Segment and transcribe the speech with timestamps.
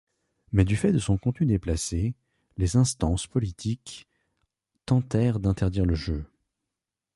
[0.51, 2.15] Mais du fait de son contenu déplacé,
[2.57, 4.07] les instances politiques
[4.87, 6.25] tentèrent d'interdire le jeu.